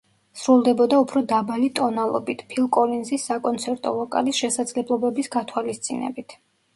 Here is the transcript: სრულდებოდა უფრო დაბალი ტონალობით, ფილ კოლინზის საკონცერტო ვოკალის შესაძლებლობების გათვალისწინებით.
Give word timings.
სრულდებოდა 0.43 0.99
უფრო 1.01 1.21
დაბალი 1.31 1.67
ტონალობით, 1.79 2.41
ფილ 2.53 2.69
კოლინზის 2.77 3.25
საკონცერტო 3.31 3.91
ვოკალის 3.99 4.39
შესაძლებლობების 4.45 5.31
გათვალისწინებით. 5.37 6.35